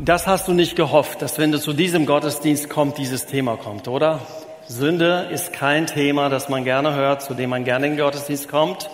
[0.00, 3.88] Das hast du nicht gehofft, dass wenn du zu diesem Gottesdienst kommst, dieses Thema kommt,
[3.88, 4.20] oder?
[4.68, 8.48] Sünde ist kein Thema, das man gerne hört, zu dem man gerne in den Gottesdienst
[8.48, 8.88] kommt.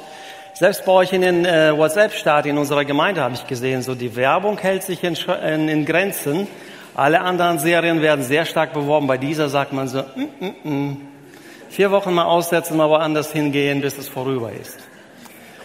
[0.55, 4.17] Selbst bei euch in den äh, WhatsApp-Start in unserer Gemeinde habe ich gesehen, so die
[4.17, 5.15] Werbung hält sich in,
[5.47, 6.47] in, in, Grenzen.
[6.95, 9.07] Alle anderen Serien werden sehr stark beworben.
[9.07, 11.01] Bei dieser sagt man so, mm, mm, mm.
[11.69, 14.79] vier Wochen mal aussetzen, mal woanders hingehen, bis es vorüber ist.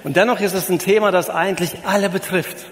[0.03, 2.65] Und dennoch ist es ein Thema, das eigentlich alle betrifft.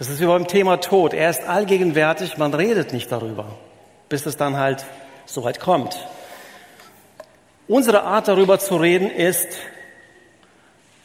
[0.00, 1.12] Das ist wie beim Thema Tod.
[1.12, 3.44] Er ist allgegenwärtig, man redet nicht darüber,
[4.08, 4.86] bis es dann halt
[5.26, 5.94] so weit kommt.
[7.68, 9.46] Unsere Art darüber zu reden ist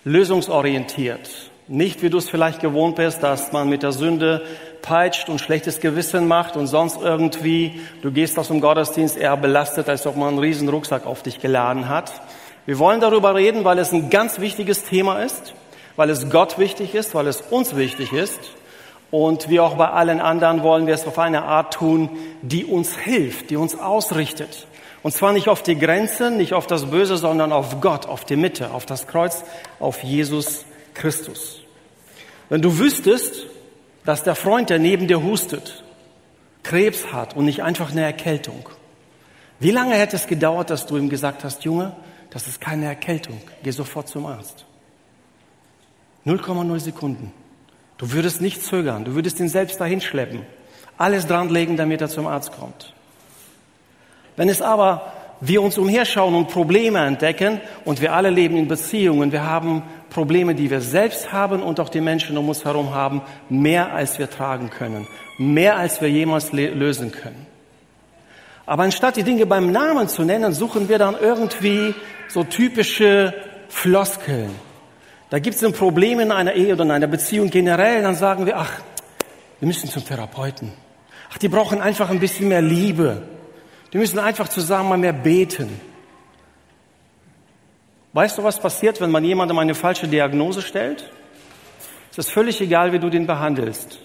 [0.05, 1.29] lösungsorientiert.
[1.67, 4.45] Nicht, wie du es vielleicht gewohnt bist, dass man mit der Sünde
[4.81, 9.89] peitscht und schlechtes Gewissen macht und sonst irgendwie, du gehst aus dem Gottesdienst eher belastet,
[9.89, 12.13] als ob man einen riesen Rucksack auf dich geladen hat.
[12.65, 15.53] Wir wollen darüber reden, weil es ein ganz wichtiges Thema ist,
[15.97, 18.39] weil es Gott wichtig ist, weil es uns wichtig ist
[19.15, 22.09] und wie auch bei allen anderen wollen wir es auf eine Art tun,
[22.41, 24.67] die uns hilft, die uns ausrichtet.
[25.03, 28.35] Und zwar nicht auf die Grenzen, nicht auf das Böse, sondern auf Gott, auf die
[28.35, 29.45] Mitte, auf das Kreuz,
[29.79, 31.61] auf Jesus Christus.
[32.49, 33.45] Wenn du wüsstest,
[34.03, 35.85] dass der Freund, der neben dir hustet,
[36.63, 38.67] Krebs hat und nicht einfach eine Erkältung,
[39.61, 41.95] wie lange hätte es gedauert, dass du ihm gesagt hast, Junge,
[42.31, 44.65] das ist keine Erkältung, geh sofort zum Arzt.
[46.25, 47.44] 0,0 Sekunden.
[47.97, 50.41] Du würdest nicht zögern, du würdest ihn selbst dahin schleppen,
[50.97, 52.93] alles dranlegen, damit er zum Arzt kommt.
[54.35, 59.31] Wenn es aber wir uns umherschauen und Probleme entdecken und wir alle leben in Beziehungen,
[59.31, 63.21] wir haben Probleme, die wir selbst haben und auch die Menschen um uns herum haben,
[63.49, 67.45] mehr als wir tragen können, mehr als wir jemals lösen können.
[68.65, 71.93] Aber anstatt die Dinge beim Namen zu nennen, suchen wir dann irgendwie
[72.27, 73.33] so typische
[73.69, 74.49] Floskeln,
[75.35, 78.45] da gibt es ein Problem in einer Ehe oder in einer Beziehung generell, dann sagen
[78.45, 78.71] wir, ach,
[79.59, 80.71] wir müssen zum Therapeuten.
[81.29, 83.21] Ach, die brauchen einfach ein bisschen mehr Liebe.
[83.91, 85.81] Die müssen einfach zusammen mal mehr beten.
[88.13, 91.11] Weißt du, was passiert, wenn man jemandem eine falsche Diagnose stellt?
[92.11, 93.99] Es ist völlig egal, wie du den behandelst.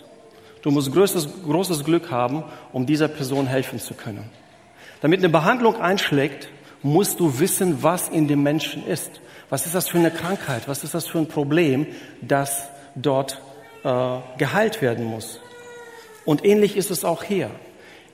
[0.63, 4.29] Du musst großes, großes Glück haben, um dieser Person helfen zu können.
[5.01, 6.49] Damit eine Behandlung einschlägt,
[6.83, 9.21] musst du wissen, was in dem Menschen ist.
[9.49, 10.69] Was ist das für eine Krankheit?
[10.69, 11.87] Was ist das für ein Problem,
[12.23, 13.41] das dort
[13.85, 15.41] äh, geheilt werden muss?
[16.25, 17.51] Und ähnlich ist es auch hier.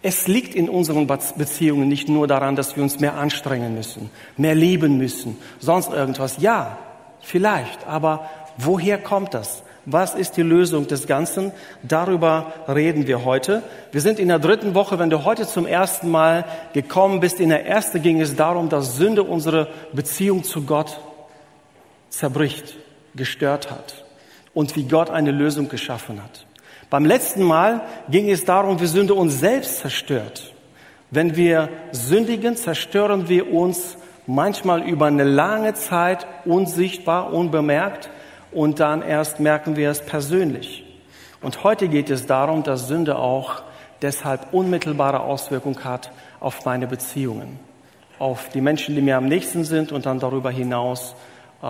[0.02, 4.54] Es liegt in unseren Beziehungen nicht nur daran, dass wir uns mehr anstrengen müssen, mehr
[4.54, 6.36] lieben müssen, sonst irgendwas.
[6.38, 6.78] Ja,
[7.20, 9.62] vielleicht, aber woher kommt das?
[9.88, 11.52] Was ist die Lösung des Ganzen?
[11.84, 13.62] Darüber reden wir heute.
[13.92, 14.98] Wir sind in der dritten Woche.
[14.98, 18.96] Wenn du heute zum ersten Mal gekommen bist, in der ersten ging es darum, dass
[18.96, 20.98] Sünde unsere Beziehung zu Gott
[22.08, 22.74] zerbricht,
[23.14, 24.04] gestört hat
[24.54, 26.46] und wie Gott eine Lösung geschaffen hat.
[26.90, 30.52] Beim letzten Mal ging es darum, wie Sünde uns selbst zerstört.
[31.12, 33.96] Wenn wir sündigen, zerstören wir uns
[34.26, 38.10] manchmal über eine lange Zeit unsichtbar, unbemerkt
[38.56, 40.82] und dann erst merken wir es persönlich.
[41.42, 43.62] Und heute geht es darum, dass Sünde auch
[44.00, 47.60] deshalb unmittelbare Auswirkungen hat auf meine Beziehungen,
[48.18, 51.14] auf die Menschen, die mir am nächsten sind und dann darüber hinaus
[51.62, 51.66] äh,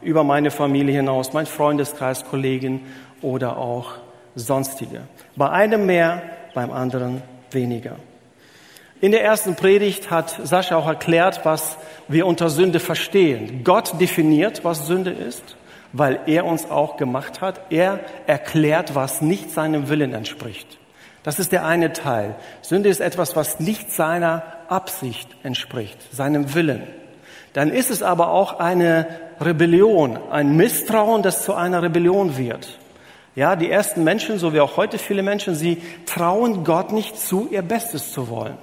[0.00, 2.80] über meine Familie hinaus, mein Freundeskreis, Kollegen
[3.20, 3.92] oder auch
[4.34, 5.02] sonstige.
[5.36, 6.22] Bei einem mehr,
[6.54, 7.96] beim anderen weniger.
[9.02, 11.76] In der ersten Predigt hat Sascha auch erklärt, was
[12.08, 13.64] wir unter Sünde verstehen.
[13.64, 15.56] Gott definiert, was Sünde ist,
[15.92, 17.60] weil er uns auch gemacht hat.
[17.70, 20.78] Er erklärt, was nicht seinem Willen entspricht.
[21.22, 22.34] Das ist der eine Teil.
[22.62, 26.82] Sünde ist etwas, was nicht seiner Absicht entspricht, seinem Willen
[27.52, 29.06] dann ist es aber auch eine
[29.40, 32.78] Rebellion, ein Misstrauen, das zu einer Rebellion wird.
[33.34, 37.48] Ja, die ersten Menschen, so wie auch heute viele Menschen, sie trauen Gott nicht zu,
[37.50, 38.58] ihr Bestes zu wollen.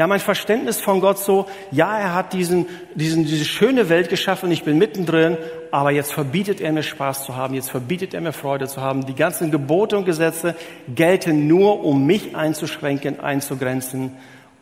[0.00, 4.08] Die haben ein Verständnis von Gott so, ja, er hat diesen, diesen, diese schöne Welt
[4.08, 5.36] geschaffen, ich bin mittendrin,
[5.70, 9.04] aber jetzt verbietet er mir Spaß zu haben, jetzt verbietet er mir Freude zu haben.
[9.04, 10.54] Die ganzen Gebote und Gesetze
[10.94, 14.12] gelten nur, um mich einzuschränken, einzugrenzen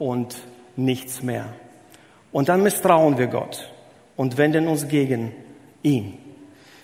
[0.01, 0.39] und
[0.75, 1.45] nichts mehr.
[2.33, 3.71] Und dann misstrauen wir Gott
[4.17, 5.31] und wenden uns gegen
[5.85, 6.19] ihn.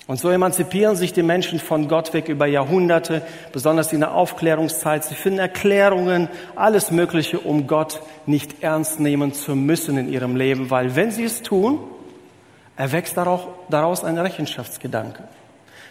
[0.07, 3.23] Und so emanzipieren sich die Menschen von Gott weg über Jahrhunderte,
[3.53, 5.03] besonders in der Aufklärungszeit.
[5.03, 10.71] Sie finden Erklärungen, alles Mögliche, um Gott nicht ernst nehmen zu müssen in ihrem Leben,
[10.71, 11.79] weil wenn sie es tun,
[12.77, 15.25] erwächst daraus ein Rechenschaftsgedanke.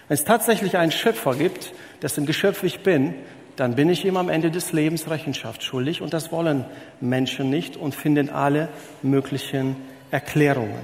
[0.07, 1.74] Wenn es tatsächlich einen Schöpfer gibt,
[2.04, 3.16] dessen Geschöpf ich bin,
[3.56, 6.66] dann bin ich ihm am Ende des Lebens Rechenschaft schuldig und das wollen
[7.01, 8.69] Menschen nicht und finden alle
[9.01, 9.75] möglichen
[10.12, 10.81] Erklärungen.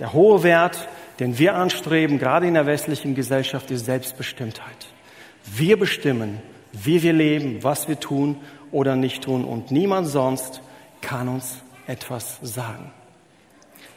[0.00, 0.88] Der hohe Wert,
[1.18, 4.88] den wir anstreben, gerade in der westlichen Gesellschaft, ist Selbstbestimmtheit.
[5.44, 6.40] Wir bestimmen,
[6.72, 8.36] wie wir leben, was wir tun
[8.72, 9.44] oder nicht tun.
[9.44, 10.60] Und niemand sonst
[11.00, 12.90] kann uns etwas sagen.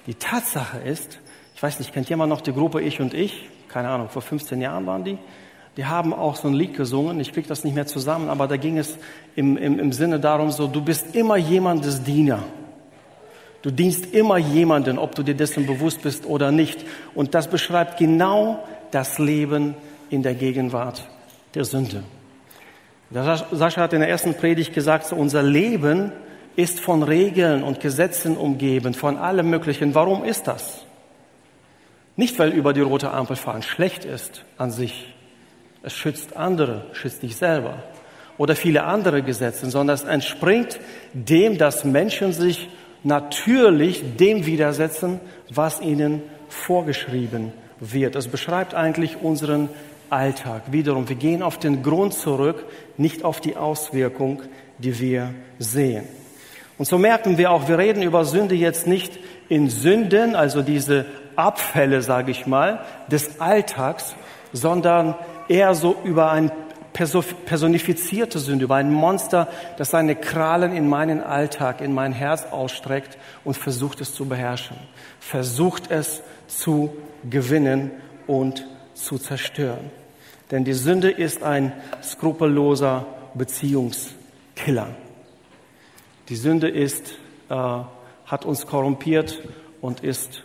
[0.06, 1.20] Die Tatsache ist,
[1.56, 3.50] ich weiß nicht, kennt jemand noch die Gruppe Ich und Ich?
[3.68, 5.18] Keine Ahnung, vor 15 Jahren waren die.
[5.76, 8.58] Die haben auch so ein Lied gesungen, ich kriege das nicht mehr zusammen, aber da
[8.58, 8.98] ging es
[9.36, 12.44] im, im, im Sinne darum, so, du bist immer jemandes Diener.
[13.62, 16.86] Du dienst immer jemanden, ob du dir dessen bewusst bist oder nicht.
[17.16, 19.76] Und das beschreibt genau das Leben
[20.10, 21.08] in der Gegenwart
[21.56, 22.04] der Sünde.
[23.12, 26.12] Sascha hat in der ersten Predigt gesagt, unser Leben
[26.56, 29.96] ist von Regeln und Gesetzen umgeben, von allem Möglichen.
[29.96, 30.86] Warum ist das?
[32.16, 35.14] Nicht, weil über die rote Ampel fahren schlecht ist an sich.
[35.84, 37.84] Es schützt andere, schützt dich selber.
[38.38, 40.80] Oder viele andere Gesetze, sondern es entspringt
[41.14, 42.70] dem, dass Menschen sich
[43.04, 48.16] natürlich dem widersetzen, was ihnen vorgeschrieben wird.
[48.16, 49.70] Es beschreibt eigentlich unseren
[50.10, 50.64] Alltag.
[50.72, 52.66] Wiederum, wir gehen auf den Grund zurück,
[52.98, 54.42] nicht auf die Auswirkung,
[54.78, 56.06] die wir sehen.
[56.78, 59.20] Und so merken wir auch, wir reden über Sünde jetzt nicht
[59.50, 61.06] in Sünden, also diese
[61.36, 64.16] Abfälle, sage ich mal, des Alltags,
[64.54, 65.16] sondern
[65.50, 66.52] eher so über eine
[66.98, 69.48] personifizierte Sünde, über ein Monster,
[69.78, 74.78] das seine Krallen in meinen Alltag, in mein Herz ausstreckt und versucht es zu beherrschen,
[75.20, 76.96] versucht es zu
[77.30, 77.92] gewinnen
[78.26, 79.92] und zu zerstören.
[80.52, 84.88] Denn die Sünde ist ein skrupelloser Beziehungskiller.
[86.30, 87.16] Die Sünde ist,
[87.50, 87.56] äh,
[88.26, 89.42] hat uns korrumpiert
[89.82, 90.44] und ist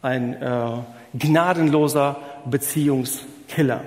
[0.00, 0.70] ein äh,
[1.14, 2.16] gnadenloser
[2.46, 3.82] Beziehungskiller.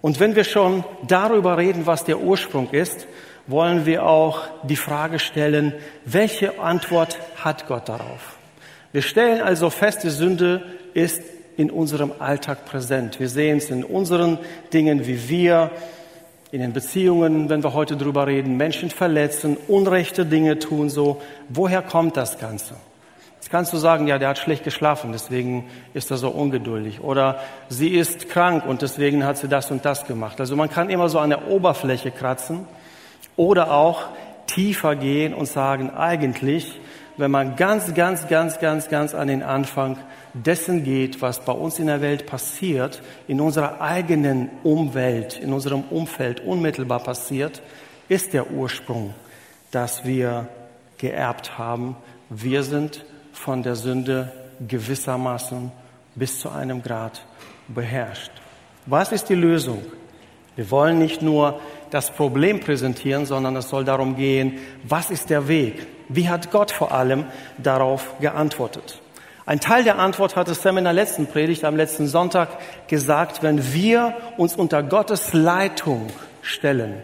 [0.00, 3.06] Und wenn wir schon darüber reden, was der Ursprung ist,
[3.46, 5.72] wollen wir auch die Frage stellen,
[6.04, 8.36] welche Antwort hat Gott darauf?
[8.92, 10.62] Wir stellen also fest, die Sünde
[10.94, 11.22] ist
[11.56, 13.18] in unserem Alltag präsent.
[13.18, 14.38] Wir sehen es in unseren
[14.72, 15.70] Dingen, wie wir
[16.50, 21.20] in den Beziehungen, wenn wir heute drüber reden, Menschen verletzen, unrechte Dinge tun, so.
[21.48, 22.74] Woher kommt das Ganze?
[23.48, 27.00] Jetzt kannst du sagen, ja, der hat schlecht geschlafen, deswegen ist er so ungeduldig.
[27.00, 27.40] Oder
[27.70, 30.38] sie ist krank und deswegen hat sie das und das gemacht.
[30.38, 32.66] Also man kann immer so an der Oberfläche kratzen
[33.36, 34.02] oder auch
[34.46, 36.78] tiefer gehen und sagen, eigentlich,
[37.16, 39.96] wenn man ganz, ganz, ganz, ganz, ganz an den Anfang
[40.34, 45.84] dessen geht, was bei uns in der Welt passiert, in unserer eigenen Umwelt, in unserem
[45.84, 47.62] Umfeld unmittelbar passiert,
[48.10, 49.14] ist der Ursprung,
[49.70, 50.48] dass wir
[50.98, 51.96] geerbt haben.
[52.28, 53.06] Wir sind
[53.38, 54.32] von der Sünde
[54.66, 55.70] gewissermaßen
[56.14, 57.24] bis zu einem Grad
[57.68, 58.32] beherrscht.
[58.86, 59.82] Was ist die Lösung?
[60.56, 65.46] Wir wollen nicht nur das Problem präsentieren, sondern es soll darum gehen, was ist der
[65.46, 65.86] Weg?
[66.08, 67.26] Wie hat Gott vor allem
[67.58, 69.00] darauf geantwortet?
[69.46, 72.48] Ein Teil der Antwort hat es Sam in der letzten Predigt am letzten Sonntag
[72.88, 76.08] gesagt, wenn wir uns unter Gottes Leitung
[76.42, 77.02] stellen,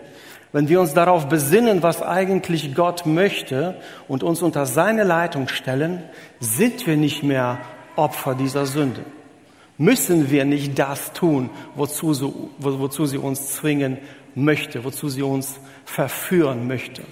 [0.54, 3.74] wenn wir uns darauf besinnen, was eigentlich Gott möchte
[4.06, 6.04] und uns unter seine Leitung stellen,
[6.38, 7.58] sind wir nicht mehr
[7.96, 9.02] Opfer dieser Sünde.
[9.78, 13.98] Müssen wir nicht das tun, wozu sie, wozu sie uns zwingen
[14.36, 17.02] möchte, wozu sie uns verführen möchte.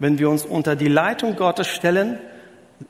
[0.00, 2.18] Wenn wir uns unter die Leitung Gottes stellen,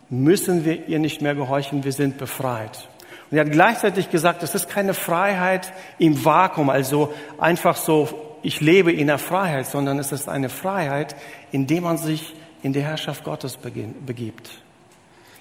[0.08, 2.88] müssen wir ihr nicht mehr gehorchen, wir sind befreit.
[3.30, 8.60] Und er hat gleichzeitig gesagt, es ist keine Freiheit im Vakuum, also einfach so, ich
[8.60, 11.16] lebe in der Freiheit, sondern es ist eine Freiheit,
[11.52, 14.50] indem man sich in die Herrschaft Gottes begibt.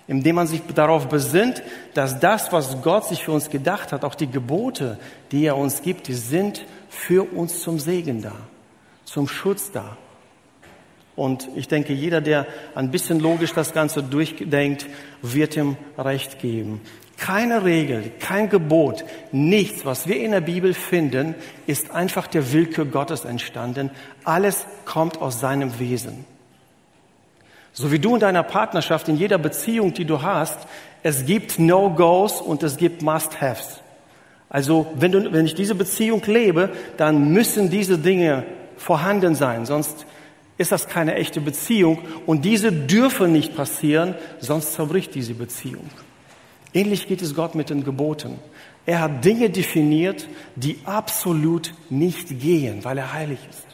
[0.07, 4.15] Indem man sich darauf besinnt, dass das, was Gott sich für uns gedacht hat, auch
[4.15, 4.99] die Gebote,
[5.31, 8.33] die er uns gibt, die sind für uns zum Segen da,
[9.05, 9.97] zum Schutz da.
[11.15, 14.87] Und ich denke, jeder, der ein bisschen logisch das Ganze durchdenkt,
[15.21, 16.81] wird ihm Recht geben.
[17.21, 21.35] Keine Regel, kein Gebot, nichts, was wir in der Bibel finden,
[21.67, 23.91] ist einfach der Willkür Gottes entstanden.
[24.23, 26.25] Alles kommt aus seinem Wesen.
[27.73, 30.57] So wie du in deiner Partnerschaft, in jeder Beziehung, die du hast,
[31.03, 33.81] es gibt No-Gos und es gibt Must-Haves.
[34.49, 38.45] Also wenn, du, wenn ich diese Beziehung lebe, dann müssen diese Dinge
[38.77, 40.07] vorhanden sein, sonst
[40.57, 45.87] ist das keine echte Beziehung und diese dürfen nicht passieren, sonst zerbricht diese Beziehung.
[46.73, 48.39] Ähnlich geht es Gott mit den Geboten.
[48.85, 53.67] Er hat Dinge definiert, die absolut nicht gehen, weil er heilig ist.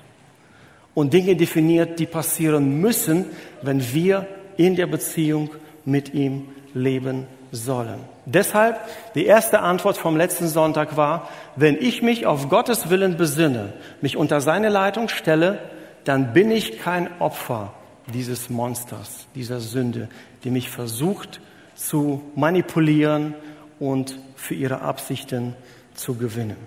[0.94, 3.26] Und Dinge definiert, die passieren müssen,
[3.62, 4.28] wenn wir
[4.58, 5.52] in der Beziehung
[5.86, 8.00] mit ihm leben sollen.
[8.26, 8.80] Deshalb,
[9.16, 14.18] die erste Antwort vom letzten Sonntag war, wenn ich mich auf Gottes Willen besinne, mich
[14.18, 15.60] unter seine Leitung stelle,
[16.04, 17.74] dann bin ich kein Opfer
[18.14, 20.10] dieses Monsters, dieser Sünde,
[20.44, 21.40] die mich versucht
[21.78, 23.36] zu manipulieren
[23.80, 25.56] und für ihre Absichten
[25.94, 26.58] zu gewinnen.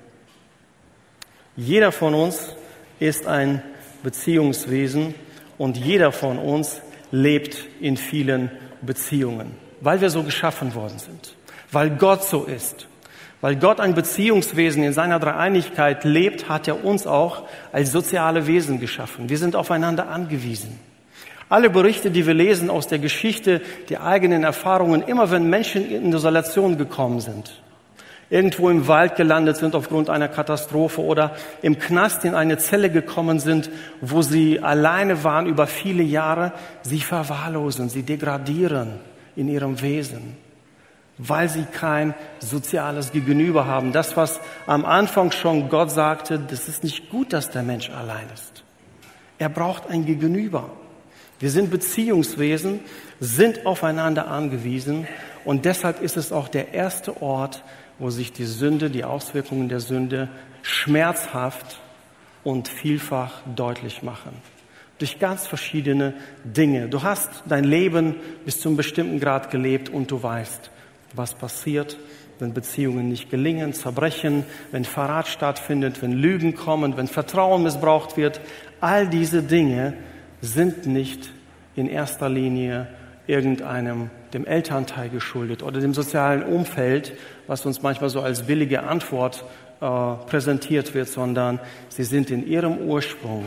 [1.57, 2.55] Jeder von uns
[3.01, 3.63] ist ein
[4.03, 5.15] Beziehungswesen
[5.59, 8.51] und jeder von uns lebt in vielen
[8.81, 11.35] Beziehungen, weil wir so geschaffen worden sind,
[11.73, 12.87] weil Gott so ist.
[13.43, 18.79] Weil Gott ein Beziehungswesen in seiner Dreieinigkeit lebt, hat er uns auch als soziale Wesen
[18.79, 19.31] geschaffen.
[19.31, 20.79] Wir sind aufeinander angewiesen.
[21.51, 26.13] Alle Berichte, die wir lesen aus der Geschichte, die eigenen Erfahrungen, immer wenn Menschen in
[26.13, 27.61] Isolation gekommen sind,
[28.31, 33.41] irgendwo im Wald gelandet sind aufgrund einer Katastrophe oder im Knast in eine Zelle gekommen
[33.41, 33.69] sind,
[34.01, 36.53] wo sie alleine waren über viele Jahre,
[36.83, 39.01] sie verwahrlosen, sie degradieren
[39.35, 40.37] in ihrem Wesen,
[41.19, 43.91] weil sie kein soziales Gegenüber haben.
[43.91, 44.39] Das, was
[44.69, 48.63] am Anfang schon Gott sagte, das ist nicht gut, dass der Mensch allein ist.
[49.39, 50.71] Er braucht ein Gegenüber.
[51.41, 52.81] Wir sind Beziehungswesen,
[53.19, 55.09] sind aufeinander angewiesen
[55.47, 57.65] und deshalb ist es auch der erste Ort,
[57.99, 60.29] wo sich die Sünde, die Auswirkungen der Sünde
[60.61, 61.81] schmerzhaft
[62.45, 64.33] und vielfach deutlich machen.
[64.99, 66.13] Durch ganz verschiedene
[66.45, 66.89] Dinge.
[66.91, 70.71] Du hast dein Leben bis zu einem bestimmten Grad gelebt und du weißt,
[71.15, 71.97] was passiert,
[72.39, 78.43] wenn Beziehungen nicht gelingen, zerbrechen, wenn Verrat stattfindet, wenn Lügen kommen, wenn Vertrauen missbraucht wird.
[78.83, 79.95] All diese Dinge
[80.41, 81.31] sind nicht
[81.77, 82.89] in erster Linie
[83.27, 87.13] irgendeinem, dem Elternteil geschuldet oder dem sozialen Umfeld,
[87.47, 89.45] was uns manchmal so als billige Antwort
[89.81, 89.87] äh,
[90.27, 93.45] präsentiert wird, sondern sie sind in ihrem Ursprung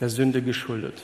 [0.00, 1.02] der Sünde geschuldet.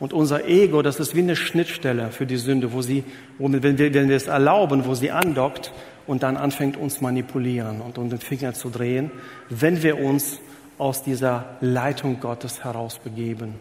[0.00, 3.04] Und unser Ego, das ist wie eine Schnittstelle für die Sünde, wo sie,
[3.38, 5.72] wo, wenn, wir, wenn wir es erlauben, wo sie andockt
[6.06, 9.10] und dann anfängt uns manipulieren und um den Finger zu drehen,
[9.48, 10.40] wenn wir uns
[10.78, 13.54] aus dieser Leitung Gottes herausbegeben.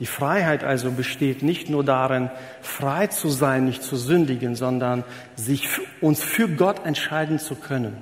[0.00, 2.30] Die Freiheit also besteht nicht nur darin,
[2.62, 5.04] frei zu sein, nicht zu sündigen, sondern
[5.36, 5.68] sich
[6.00, 7.98] uns für Gott entscheiden zu können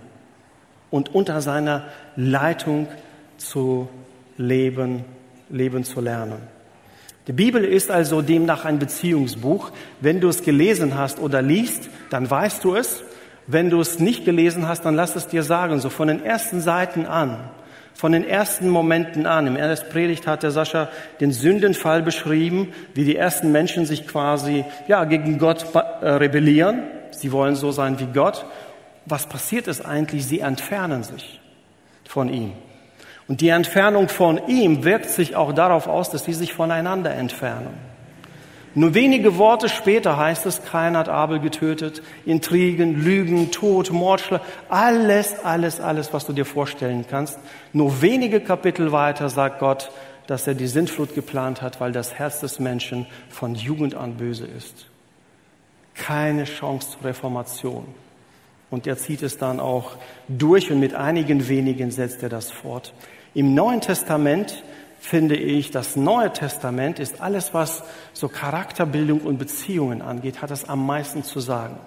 [0.91, 2.87] und unter seiner Leitung
[3.37, 3.89] zu
[4.37, 5.05] leben,
[5.51, 6.39] leben zu lernen.
[7.27, 9.73] Die Bibel ist also demnach ein Beziehungsbuch.
[10.01, 13.03] Wenn du es gelesen hast oder liest, dann weißt du es.
[13.49, 16.61] Wenn du es nicht gelesen hast, dann lass es dir sagen, so von den ersten
[16.61, 17.51] Seiten an
[17.99, 19.49] von den ersten Momenten an.
[19.49, 20.89] Im ersten Predigt hat der Sascha
[21.19, 26.85] den Sündenfall beschrieben, wie die ersten Menschen sich quasi ja, gegen Gott äh, rebellieren.
[27.11, 28.47] Sie wollen so sein wie Gott.
[29.05, 30.25] Was passiert ist eigentlich?
[30.27, 31.41] Sie entfernen sich
[32.07, 32.53] von ihm.
[33.27, 37.88] Und die Entfernung von ihm wirkt sich auch darauf aus, dass sie sich voneinander entfernen.
[38.75, 45.45] Nur wenige Worte später heißt es, keiner hat Abel getötet, Intrigen, Lügen, Tod, Mordschlag, alles,
[45.45, 47.39] alles, alles, was du dir vorstellen kannst.
[47.73, 49.91] Nur wenige Kapitel weiter sagt Gott,
[50.27, 54.47] dass er die Sintflut geplant hat, weil das Herz des Menschen von Jugend an böse
[54.47, 54.87] ist.
[55.95, 57.87] Keine Chance zur Reformation.
[58.71, 59.97] Und er zieht es dann auch
[60.29, 62.93] durch und mit einigen wenigen setzt er das fort.
[63.33, 64.63] Im Neuen Testament
[64.99, 70.69] finde ich, das Neue Testament ist alles, was so Charakterbildung und Beziehungen angeht, hat es
[70.69, 71.79] am meisten zu sagen.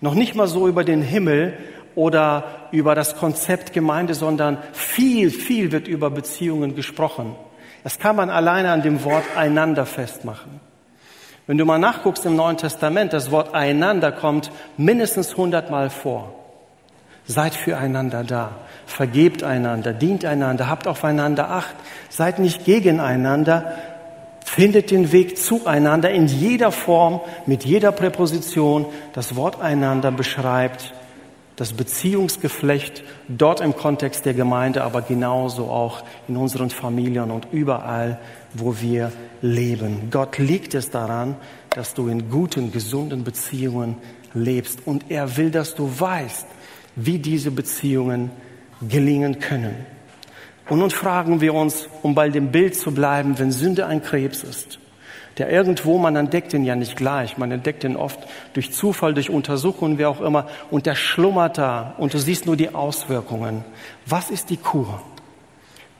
[0.00, 1.56] Noch nicht mal so über den Himmel
[1.94, 7.34] oder über das Konzept Gemeinde, sondern viel, viel wird über Beziehungen gesprochen.
[7.82, 10.60] Das kann man alleine an dem Wort einander festmachen.
[11.46, 16.34] Wenn du mal nachguckst im Neuen Testament, das Wort einander kommt mindestens hundertmal vor.
[17.24, 18.50] Seid füreinander da.
[18.86, 21.74] Vergebt einander, dient einander, habt aufeinander Acht.
[22.08, 23.72] Seid nicht gegeneinander.
[24.44, 28.86] Findet den Weg zueinander in jeder Form, mit jeder Präposition.
[29.12, 30.94] Das Wort einander beschreibt
[31.56, 38.20] das Beziehungsgeflecht dort im Kontext der Gemeinde, aber genauso auch in unseren Familien und überall,
[38.54, 40.08] wo wir leben.
[40.10, 41.36] Gott liegt es daran,
[41.70, 43.96] dass du in guten, gesunden Beziehungen
[44.32, 44.80] lebst.
[44.86, 46.46] Und er will, dass du weißt,
[46.94, 48.30] wie diese Beziehungen
[48.88, 49.74] gelingen können.
[50.68, 54.42] Und nun fragen wir uns, um bei dem Bild zu bleiben, wenn Sünde ein Krebs
[54.42, 54.78] ist,
[55.38, 58.18] der irgendwo, man entdeckt ihn ja nicht gleich, man entdeckt ihn oft
[58.54, 62.56] durch Zufall, durch Untersuchungen, wie auch immer, und der schlummert da und du siehst nur
[62.56, 63.64] die Auswirkungen.
[64.06, 65.02] Was ist die Kur?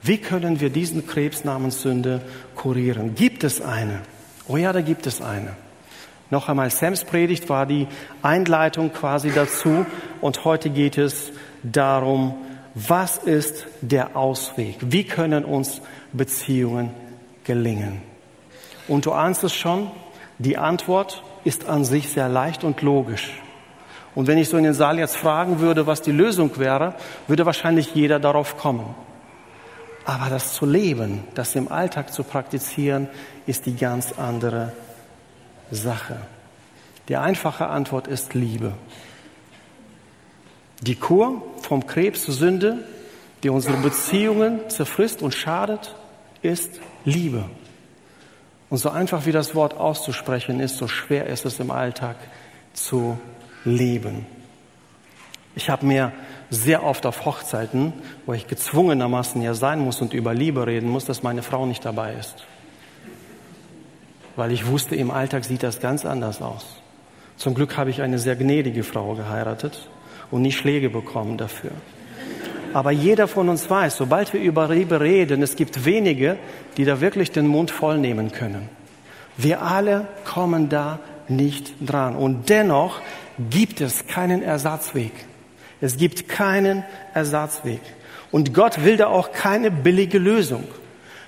[0.01, 2.21] Wie können wir diesen Krebs namens Sünde
[2.55, 3.15] kurieren?
[3.15, 4.01] Gibt es eine?
[4.47, 5.55] Oh ja, da gibt es eine.
[6.29, 7.87] Noch einmal, Sams Predigt war die
[8.21, 9.85] Einleitung quasi dazu
[10.19, 11.31] und heute geht es
[11.63, 12.35] darum,
[12.79, 14.77] was ist der Ausweg?
[14.81, 15.81] Wie können uns
[16.13, 16.91] Beziehungen
[17.43, 18.03] gelingen?
[18.87, 19.89] Und du ahnst es schon,
[20.37, 23.31] die Antwort ist an sich sehr leicht und logisch.
[24.13, 26.93] Und wenn ich so in den Saal jetzt fragen würde, was die Lösung wäre,
[27.27, 28.93] würde wahrscheinlich jeder darauf kommen.
[30.05, 33.09] Aber das zu leben, das im Alltag zu praktizieren,
[33.47, 34.71] ist die ganz andere
[35.71, 36.17] Sache?
[37.09, 38.73] Die einfache Antwort ist Liebe.
[40.81, 42.83] Die Kur vom Krebs zur Sünde
[43.43, 45.95] die unsere Beziehungen zerfrisst und schadet,
[46.41, 47.45] ist Liebe.
[48.69, 52.17] Und so einfach wie das Wort auszusprechen ist, so schwer ist es im Alltag
[52.73, 53.17] zu
[53.63, 54.25] leben.
[55.55, 56.11] Ich habe mir
[56.49, 57.93] sehr oft auf Hochzeiten,
[58.25, 61.85] wo ich gezwungenermaßen ja sein muss und über Liebe reden muss, dass meine Frau nicht
[61.85, 62.45] dabei ist.
[64.35, 66.65] Weil ich wusste, im Alltag sieht das ganz anders aus.
[67.37, 69.89] Zum Glück habe ich eine sehr gnädige Frau geheiratet
[70.31, 71.71] und nie Schläge bekommen dafür.
[72.73, 76.37] Aber jeder von uns weiß, sobald wir über Liebe reden, es gibt wenige,
[76.75, 78.69] die da wirklich den Mund voll nehmen können.
[79.37, 82.15] Wir alle kommen da nicht dran.
[82.15, 83.01] Und dennoch
[83.49, 85.11] gibt es keinen Ersatzweg.
[85.79, 87.81] Es gibt keinen Ersatzweg.
[88.31, 90.63] Und Gott will da auch keine billige Lösung.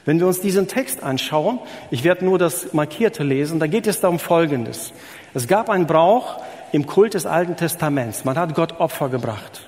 [0.06, 1.60] Wenn wir uns diesen Text anschauen,
[1.92, 4.92] ich werde nur das Markierte lesen, da geht es da um Folgendes.
[5.34, 6.42] Es gab einen Brauch
[6.72, 8.26] im Kult des Alten Testaments.
[8.26, 9.68] Man hat Gott Opfer gebracht.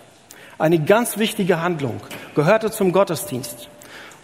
[0.58, 2.02] Eine ganz wichtige Handlung,
[2.36, 3.70] gehörte zum Gottesdienst.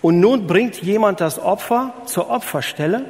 [0.01, 3.05] Und nun bringt jemand das Opfer zur Opferstelle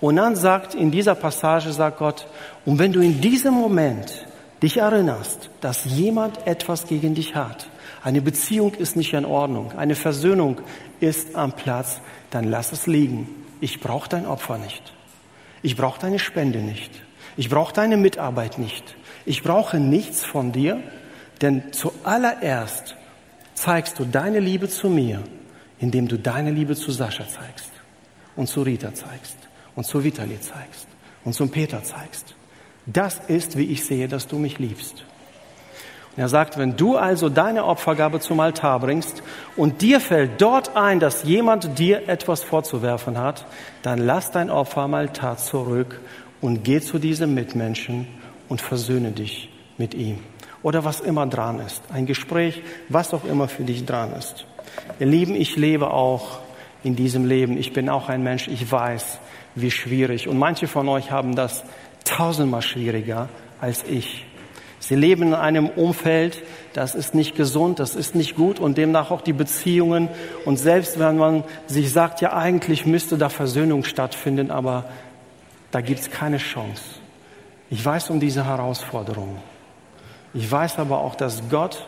[0.00, 2.26] und dann sagt, in dieser Passage sagt Gott,
[2.64, 4.26] und wenn du in diesem Moment
[4.62, 7.66] dich erinnerst, dass jemand etwas gegen dich hat,
[8.02, 10.60] eine Beziehung ist nicht in Ordnung, eine Versöhnung
[11.00, 12.00] ist am Platz,
[12.30, 13.28] dann lass es liegen.
[13.60, 14.94] Ich brauche dein Opfer nicht.
[15.62, 16.90] Ich brauche deine Spende nicht.
[17.36, 18.96] Ich brauche deine Mitarbeit nicht.
[19.24, 20.82] Ich brauche nichts von dir,
[21.40, 22.96] denn zuallererst
[23.54, 25.22] zeigst du deine Liebe zu mir,
[25.78, 27.70] indem du deine Liebe zu Sascha zeigst
[28.36, 29.36] und zu Rita zeigst
[29.76, 30.86] und zu Vitali zeigst
[31.24, 32.34] und zum Peter zeigst.
[32.86, 35.04] Das ist, wie ich sehe, dass du mich liebst.
[36.16, 39.22] Und er sagt, wenn du also deine Opfergabe zum Altar bringst
[39.56, 43.46] und dir fällt dort ein, dass jemand dir etwas vorzuwerfen hat,
[43.82, 46.00] dann lass dein Opfer am Altar zurück
[46.40, 48.08] und geh zu diesem Mitmenschen
[48.50, 50.18] und versöhne dich mit ihm.
[50.62, 51.82] Oder was immer dran ist.
[51.90, 54.44] Ein Gespräch, was auch immer für dich dran ist.
[54.98, 56.40] Ihr Lieben, ich lebe auch
[56.84, 57.56] in diesem Leben.
[57.56, 58.48] Ich bin auch ein Mensch.
[58.48, 59.20] Ich weiß,
[59.54, 60.28] wie schwierig.
[60.28, 61.64] Und manche von euch haben das
[62.04, 64.26] tausendmal schwieriger als ich.
[64.80, 69.10] Sie leben in einem Umfeld, das ist nicht gesund, das ist nicht gut und demnach
[69.10, 70.08] auch die Beziehungen.
[70.44, 74.86] Und selbst wenn man sich sagt, ja eigentlich müsste da Versöhnung stattfinden, aber
[75.70, 76.99] da gibt es keine Chance.
[77.70, 79.38] Ich weiß um diese Herausforderung.
[80.34, 81.86] Ich weiß aber auch, dass Gott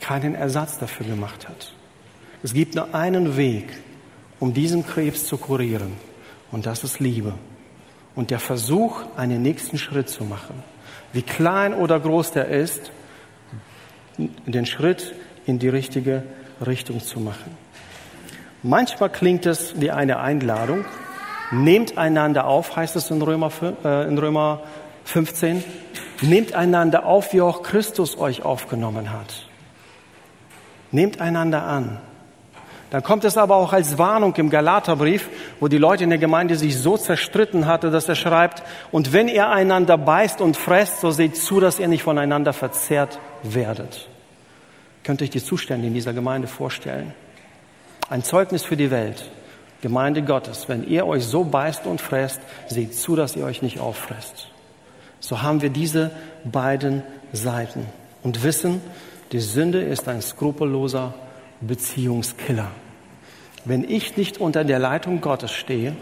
[0.00, 1.72] keinen Ersatz dafür gemacht hat.
[2.42, 3.68] Es gibt nur einen Weg,
[4.38, 5.94] um diesen Krebs zu kurieren.
[6.52, 7.34] Und das ist Liebe.
[8.14, 10.62] Und der Versuch, einen nächsten Schritt zu machen.
[11.12, 12.92] Wie klein oder groß der ist,
[14.18, 16.22] den Schritt in die richtige
[16.64, 17.56] Richtung zu machen.
[18.62, 20.84] Manchmal klingt es wie eine Einladung,
[21.52, 23.52] Nehmt einander auf, heißt es in Römer,
[23.84, 24.62] äh, in Römer
[25.06, 25.64] 15.
[26.20, 29.46] Nehmt einander auf, wie auch Christus euch aufgenommen hat.
[30.90, 31.98] Nehmt einander an.
[32.90, 36.56] Dann kommt es aber auch als Warnung im Galaterbrief, wo die Leute in der Gemeinde
[36.56, 41.10] sich so zerstritten hatte, dass er schreibt, und wenn ihr einander beißt und fresst, so
[41.10, 44.08] seht zu, dass ihr nicht voneinander verzehrt werdet.
[45.02, 47.12] Könnt ihr euch die Zustände in dieser Gemeinde vorstellen?
[48.08, 49.30] Ein Zeugnis für die Welt.
[49.82, 53.78] Gemeinde Gottes, wenn ihr euch so beißt und fresst, seht zu, dass ihr euch nicht
[53.78, 54.48] auffresst.
[55.20, 56.10] So haben wir diese
[56.44, 57.02] beiden
[57.32, 57.86] Seiten
[58.22, 58.80] und wissen,
[59.32, 61.14] die Sünde ist ein skrupelloser
[61.60, 62.70] Beziehungskiller.
[63.64, 65.96] Wenn ich nicht unter der Leitung Gottes stehe,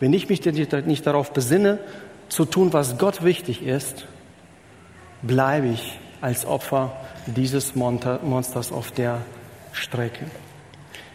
[0.00, 1.78] wenn ich mich nicht darauf besinne,
[2.28, 4.06] zu tun, was Gott wichtig ist,
[5.22, 6.92] bleibe ich als Opfer
[7.26, 9.22] dieses Monsters auf der
[9.72, 10.26] Strecke.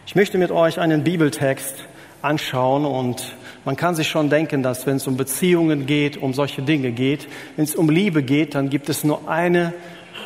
[0.06, 1.74] Ich möchte mit euch einen Bibeltext
[2.22, 6.62] anschauen und man kann sich schon denken, dass wenn es um Beziehungen geht, um solche
[6.62, 9.74] Dinge geht, wenn es um Liebe geht, dann gibt es nur eine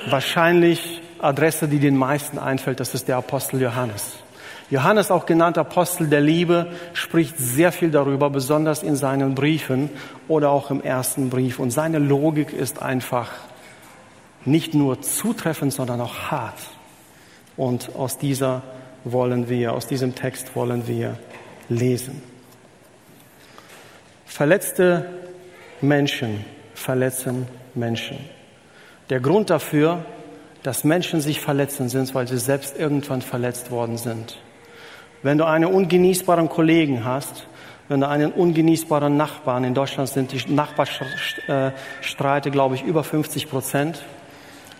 [0.08, 4.18] wahrscheinlich Adresse, die den meisten einfällt, das ist der Apostel Johannes.
[4.70, 9.90] Johannes, auch genannt Apostel der Liebe, spricht sehr viel darüber, besonders in seinen Briefen
[10.26, 11.58] oder auch im ersten Brief.
[11.58, 13.30] Und seine Logik ist einfach
[14.44, 16.58] nicht nur zutreffend, sondern auch hart.
[17.56, 18.62] Und aus dieser
[19.04, 21.18] wollen wir, aus diesem Text wollen wir
[21.68, 22.33] lesen.
[24.34, 25.06] Verletzte
[25.80, 26.44] Menschen
[26.74, 28.18] verletzen Menschen.
[29.08, 30.04] Der Grund dafür,
[30.64, 34.36] dass Menschen sich verletzen, sind, weil sie selbst irgendwann verletzt worden sind.
[35.22, 37.46] Wenn du einen ungenießbaren Kollegen hast,
[37.86, 44.02] wenn du einen ungenießbaren Nachbarn, in Deutschland sind die Nachbarstreite, glaube ich, über 50 Prozent,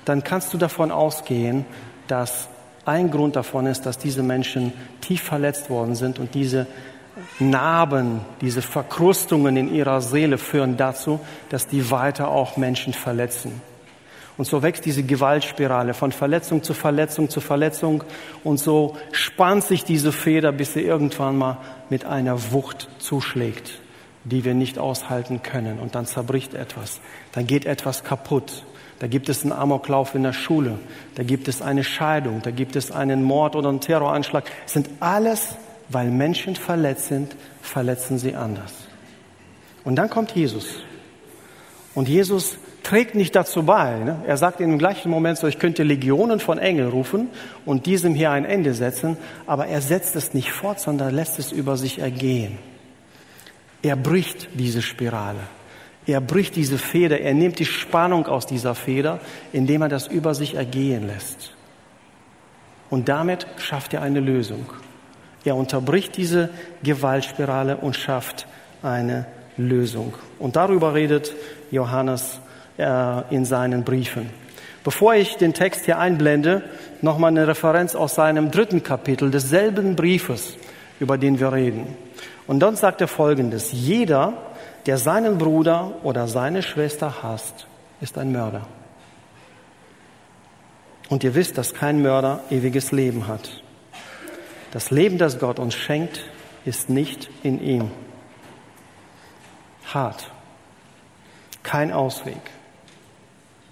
[0.04, 1.64] dann kannst du davon ausgehen,
[2.08, 2.48] dass
[2.86, 6.66] ein Grund davon ist, dass diese Menschen tief verletzt worden sind und diese
[7.38, 13.60] Narben, diese Verkrustungen in ihrer Seele führen dazu, dass die weiter auch Menschen verletzen.
[14.36, 18.02] Und so wächst diese Gewaltspirale von Verletzung zu Verletzung zu Verletzung.
[18.42, 23.78] Und so spannt sich diese Feder, bis sie irgendwann mal mit einer Wucht zuschlägt,
[24.24, 25.78] die wir nicht aushalten können.
[25.78, 27.00] Und dann zerbricht etwas.
[27.32, 28.64] Dann geht etwas kaputt.
[28.98, 30.78] Da gibt es einen Amoklauf in der Schule.
[31.14, 32.42] Da gibt es eine Scheidung.
[32.42, 34.44] Da gibt es einen Mord oder einen Terroranschlag.
[34.66, 35.56] Es sind alles,
[35.88, 38.72] weil Menschen verletzt sind, verletzen sie anders.
[39.84, 40.82] Und dann kommt Jesus.
[41.94, 43.98] Und Jesus trägt nicht dazu bei.
[43.98, 44.22] Ne?
[44.26, 47.28] Er sagt in dem gleichen Moment so, ich könnte Legionen von Engeln rufen
[47.64, 49.16] und diesem hier ein Ende setzen,
[49.46, 52.58] aber er setzt es nicht fort, sondern lässt es über sich ergehen.
[53.82, 55.40] Er bricht diese Spirale.
[56.06, 57.20] Er bricht diese Feder.
[57.20, 59.20] Er nimmt die Spannung aus dieser Feder,
[59.52, 61.52] indem er das über sich ergehen lässt.
[62.90, 64.66] Und damit schafft er eine Lösung.
[65.44, 66.48] Er unterbricht diese
[66.82, 68.46] Gewaltspirale und schafft
[68.82, 69.26] eine
[69.56, 70.14] Lösung.
[70.38, 71.34] Und darüber redet
[71.70, 72.40] Johannes
[72.78, 74.30] äh, in seinen Briefen.
[74.82, 76.62] Bevor ich den Text hier einblende,
[77.00, 80.56] nochmal eine Referenz aus seinem dritten Kapitel desselben Briefes,
[81.00, 81.96] über den wir reden.
[82.46, 83.72] Und dann sagt er Folgendes.
[83.72, 84.34] Jeder,
[84.84, 87.66] der seinen Bruder oder seine Schwester hasst,
[88.02, 88.66] ist ein Mörder.
[91.08, 93.63] Und ihr wisst, dass kein Mörder ewiges Leben hat.
[94.74, 96.20] Das Leben, das Gott uns schenkt,
[96.64, 97.90] ist nicht in ihm.
[99.86, 100.32] Hart.
[101.62, 102.40] Kein Ausweg.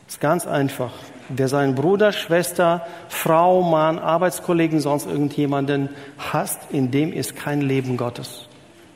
[0.06, 0.92] Ist ganz einfach.
[1.28, 5.88] Wer seinen Bruder, Schwester, Frau, Mann, Arbeitskollegen, sonst irgendjemanden
[6.18, 8.46] hasst, in dem ist kein Leben Gottes.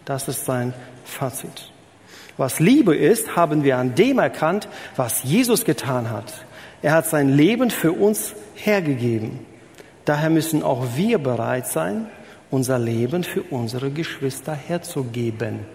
[0.05, 1.73] Das ist sein Fazit.
[2.37, 6.33] Was Liebe ist, haben wir an dem erkannt, was Jesus getan hat.
[6.83, 9.56] Er hat sein Leben für uns hergegeben.
[10.07, 12.07] Daher müssen auch wir bereit sein,
[12.51, 15.67] unser Leben für unsere Geschwister herzugeben.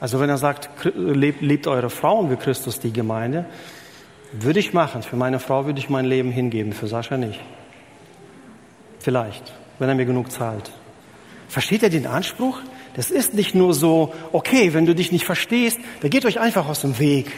[0.00, 3.44] Also wenn er sagt, lebt, lebt eure Frauen wie Christus die Gemeinde,
[4.32, 5.02] würde ich machen.
[5.02, 7.38] Für meine Frau würde ich mein Leben hingeben, für Sascha nicht.
[8.98, 10.72] Vielleicht, wenn er mir genug zahlt.
[11.48, 12.58] Versteht ihr den Anspruch?
[12.94, 16.68] Das ist nicht nur so, okay, wenn du dich nicht verstehst, da geht euch einfach
[16.68, 17.30] aus dem Weg.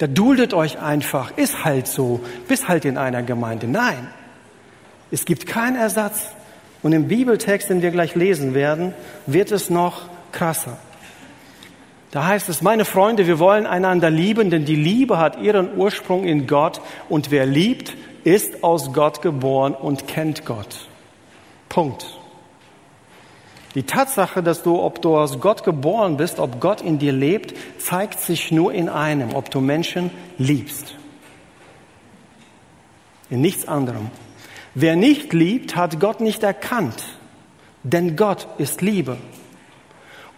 [0.00, 3.68] Da duldet euch einfach, ist halt so, bist halt in einer Gemeinde.
[3.68, 4.08] Nein,
[5.10, 6.22] es gibt keinen Ersatz.
[6.82, 8.94] Und im Bibeltext, den wir gleich lesen werden,
[9.26, 10.78] wird es noch krasser.
[12.12, 16.24] Da heißt es, meine Freunde, wir wollen einander lieben, denn die Liebe hat ihren Ursprung
[16.24, 20.88] in Gott und wer liebt, ist aus Gott geboren und kennt Gott.
[21.68, 22.19] Punkt.
[23.74, 27.54] Die Tatsache, dass du, ob du aus Gott geboren bist, ob Gott in dir lebt,
[27.78, 30.96] zeigt sich nur in einem, ob du Menschen liebst.
[33.28, 34.10] In nichts anderem.
[34.74, 37.04] Wer nicht liebt, hat Gott nicht erkannt,
[37.84, 39.16] denn Gott ist Liebe.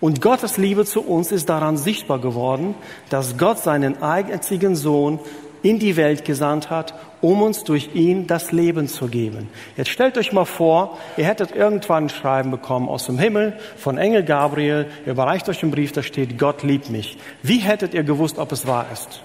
[0.00, 2.74] Und Gottes Liebe zu uns ist daran sichtbar geworden,
[3.08, 5.20] dass Gott seinen einzigen Sohn
[5.62, 9.48] in die Welt gesandt hat, um uns durch ihn das Leben zu geben.
[9.76, 13.96] Jetzt stellt euch mal vor, ihr hättet irgendwann ein Schreiben bekommen aus dem Himmel von
[13.96, 17.16] Engel Gabriel, ihr überreicht euch einen Brief, da steht, Gott liebt mich.
[17.42, 19.22] Wie hättet ihr gewusst, ob es wahr ist?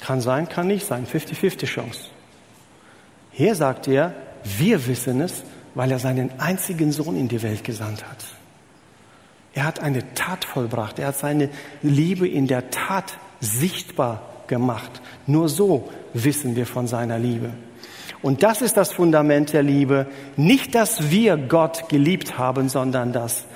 [0.00, 1.06] Kann sein, kann nicht sein.
[1.06, 2.00] 50-50 Chance.
[3.30, 8.04] Hier sagt er, wir wissen es, weil er seinen einzigen Sohn in die Welt gesandt
[8.04, 8.24] hat.
[9.54, 10.98] Er hat eine Tat vollbracht.
[10.98, 11.48] Er hat seine
[11.82, 15.00] Liebe in der Tat sichtbar gemacht.
[15.26, 17.54] Nur so wissen wir von seiner Liebe.
[18.20, 20.06] Und das ist das Fundament der Liebe.
[20.36, 23.46] Nicht, dass wir Gott geliebt haben, sondern dass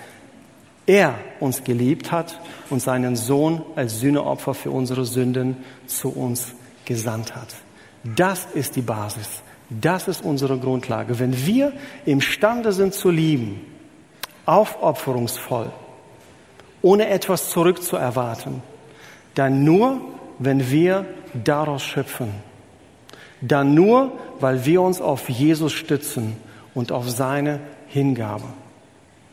[0.86, 6.54] er uns geliebt hat und seinen Sohn als Sühneopfer für unsere Sünden zu uns
[6.86, 7.48] gesandt hat.
[8.02, 9.42] Das ist die Basis.
[9.68, 11.18] Das ist unsere Grundlage.
[11.18, 11.72] Wenn wir
[12.06, 13.60] imstande sind zu lieben,
[14.46, 15.70] aufopferungsvoll,
[16.80, 18.62] ohne etwas zurückzuerwarten,
[19.34, 20.00] dann nur,
[20.38, 21.06] wenn wir
[21.44, 22.30] daraus schöpfen.
[23.40, 26.36] Dann nur, weil wir uns auf Jesus stützen
[26.74, 28.44] und auf seine Hingabe.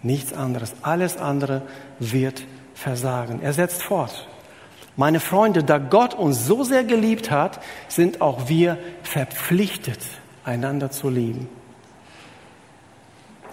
[0.02, 0.74] Nichts anderes.
[0.82, 1.62] Alles andere
[2.00, 3.42] wird versagen.
[3.42, 4.28] Er setzt fort.
[4.96, 10.00] Meine Freunde, da Gott uns so sehr geliebt hat, sind auch wir verpflichtet,
[10.44, 11.50] einander zu lieben.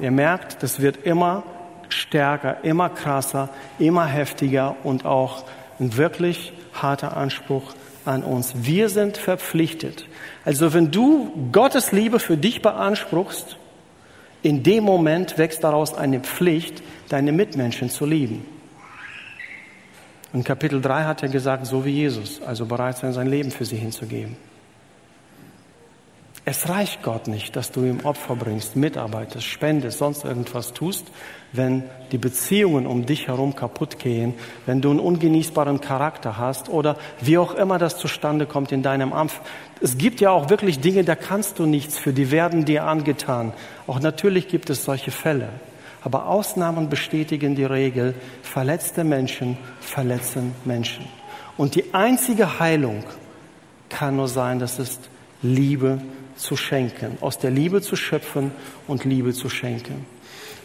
[0.00, 1.44] Ihr merkt, das wird immer
[1.88, 5.44] stärker, immer krasser, immer heftiger und auch
[5.78, 8.52] ein wirklich harter Anspruch an uns.
[8.56, 10.06] Wir sind verpflichtet.
[10.44, 13.56] Also wenn du Gottes Liebe für dich beanspruchst,
[14.42, 18.44] in dem Moment wächst daraus eine Pflicht, deine Mitmenschen zu lieben.
[20.32, 23.64] In Kapitel 3 hat er gesagt, so wie Jesus, also bereit sein, sein Leben für
[23.64, 24.36] sie hinzugeben.
[26.46, 31.06] Es reicht Gott nicht, dass du ihm Opfer bringst, mitarbeitest, spendest, sonst irgendwas tust,
[31.52, 36.96] wenn die Beziehungen um dich herum kaputt gehen, wenn du einen ungenießbaren Charakter hast oder
[37.20, 39.32] wie auch immer das zustande kommt in deinem Amt.
[39.82, 43.52] Es gibt ja auch wirklich Dinge, da kannst du nichts für, die werden dir angetan.
[43.86, 45.50] Auch natürlich gibt es solche Fälle.
[46.02, 51.04] Aber Ausnahmen bestätigen die Regel, verletzte Menschen verletzen Menschen.
[51.58, 53.04] Und die einzige Heilung
[53.90, 55.09] kann nur sein, das ist
[55.42, 56.00] Liebe
[56.36, 58.52] zu schenken, aus der Liebe zu schöpfen
[58.86, 60.06] und Liebe zu schenken.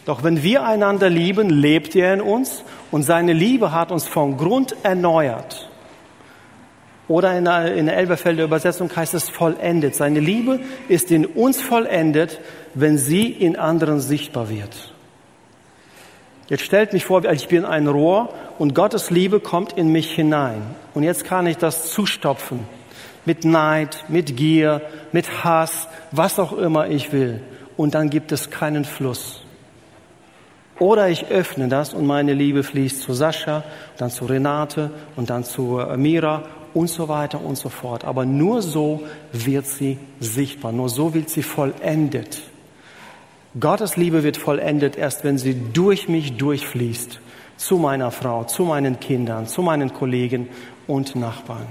[0.04, 4.36] Doch wenn wir einander lieben, lebt er in uns und seine Liebe hat uns von
[4.36, 5.68] Grund erneuert.
[7.08, 9.94] Oder in der, Elberfelder Übersetzung heißt es vollendet.
[9.94, 12.40] Seine Liebe ist in uns vollendet,
[12.74, 14.92] wenn sie in anderen sichtbar wird.
[16.48, 20.62] Jetzt stellt mich vor, ich bin ein Rohr und Gottes Liebe kommt in mich hinein.
[20.94, 22.60] Und jetzt kann ich das zustopfen
[23.26, 24.80] mit Neid, mit Gier,
[25.12, 27.40] mit Hass, was auch immer ich will.
[27.76, 29.42] Und dann gibt es keinen Fluss.
[30.78, 33.64] Oder ich öffne das und meine Liebe fließt zu Sascha,
[33.96, 36.42] dann zu Renate und dann zu äh, Mira
[36.74, 38.04] und so weiter und so fort.
[38.04, 42.42] Aber nur so wird sie sichtbar, nur so wird sie vollendet.
[43.58, 47.20] Gottes Liebe wird vollendet erst, wenn sie durch mich durchfließt,
[47.56, 50.48] zu meiner Frau, zu meinen Kindern, zu meinen Kollegen
[50.86, 51.66] und Nachbarn.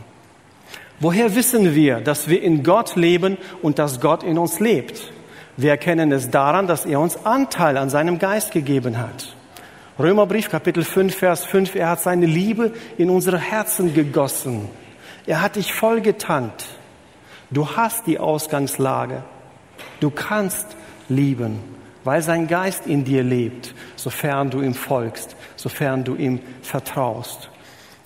[0.99, 5.11] Woher wissen wir, dass wir in Gott leben und dass Gott in uns lebt?
[5.57, 9.35] Wir erkennen es daran, dass er uns Anteil an seinem Geist gegeben hat.
[9.99, 14.69] Römerbrief Kapitel 5, Vers 5, er hat seine Liebe in unsere Herzen gegossen.
[15.25, 16.65] Er hat dich vollgetankt.
[17.49, 19.23] Du hast die Ausgangslage.
[19.99, 20.75] Du kannst
[21.09, 21.59] lieben,
[22.03, 27.49] weil sein Geist in dir lebt, sofern du ihm folgst, sofern du ihm vertraust.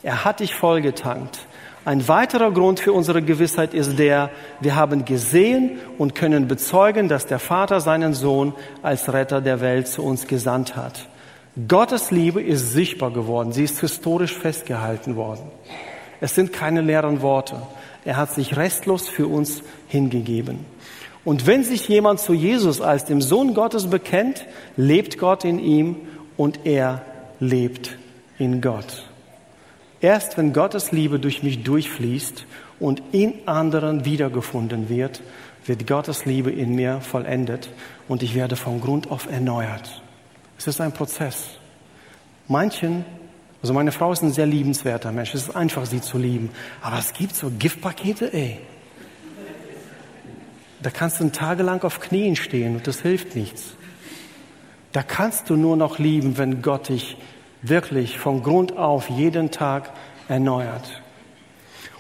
[0.04, 1.40] Er hat dich vollgetankt.
[1.86, 7.26] Ein weiterer Grund für unsere Gewissheit ist der, wir haben gesehen und können bezeugen, dass
[7.26, 11.08] der Vater seinen Sohn als Retter der Welt zu uns gesandt hat.
[11.68, 15.52] Gottes Liebe ist sichtbar geworden, sie ist historisch festgehalten worden.
[16.22, 17.62] Es sind keine leeren Worte.
[18.06, 20.66] Er hat sich restlos für uns hingegeben.
[21.26, 24.46] Und wenn sich jemand zu Jesus als dem Sohn Gottes bekennt,
[24.78, 25.96] lebt Gott in ihm
[26.38, 27.02] und er
[27.40, 27.98] lebt
[28.38, 29.09] in Gott.
[30.02, 32.46] Erst wenn Gottes Liebe durch mich durchfließt
[32.80, 35.22] und in anderen wiedergefunden wird,
[35.66, 37.70] wird Gottes Liebe in mir vollendet
[38.08, 40.02] und ich werde von Grund auf erneuert.
[40.58, 41.50] Es ist ein Prozess.
[42.48, 43.04] Manchen,
[43.62, 46.50] also meine Frau ist ein sehr liebenswerter Mensch, es ist einfach, sie zu lieben.
[46.82, 48.58] Aber es gibt so Giftpakete, ey.
[50.82, 53.76] Da kannst du tagelang auf Knien stehen und das hilft nichts.
[54.94, 57.18] Da kannst du nur noch lieben, wenn Gott dich
[57.62, 59.92] wirklich von Grund auf jeden Tag
[60.28, 61.02] erneuert.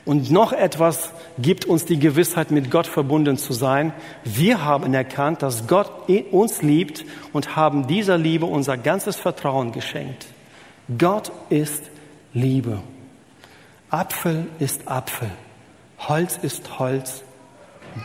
[0.06, 3.94] Und noch etwas gibt uns die Gewissheit, mit Gott verbunden zu sein.
[4.24, 10.26] Wir haben erkannt, dass Gott uns liebt und haben dieser Liebe unser ganzes Vertrauen geschenkt.
[10.98, 11.84] Gott ist
[12.34, 12.80] Liebe.
[13.92, 15.30] Apfel ist Apfel.
[16.00, 17.24] Holz ist Holz.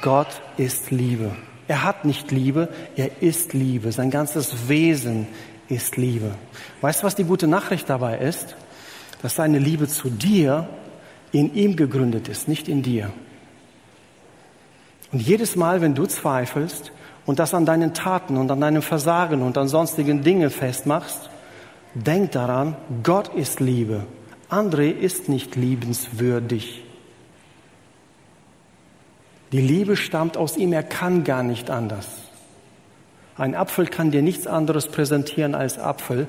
[0.03, 1.35] Gott ist Liebe.
[1.69, 3.93] Er hat nicht Liebe, er ist Liebe.
[3.93, 5.27] Sein ganzes Wesen
[5.68, 6.35] ist Liebe.
[6.81, 8.57] Weißt du, was die gute Nachricht dabei ist?
[9.22, 10.68] Dass seine Liebe zu dir
[11.33, 13.11] in ihm gegründet ist, nicht in dir.
[15.12, 16.92] Und jedes Mal, wenn du zweifelst
[17.27, 21.31] und das an deinen Taten und an deinem Versagen und an sonstigen Dingen festmachst,
[21.94, 24.07] denk daran, Gott ist Liebe.
[24.50, 26.83] André ist nicht liebenswürdig.
[29.53, 32.24] Die Liebe stammt aus ihm, er kann gar nicht anders.
[33.37, 36.29] Ein Apfel kann dir nichts anderes präsentieren als Apfel.